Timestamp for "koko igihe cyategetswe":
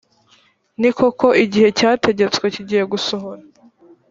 0.97-2.45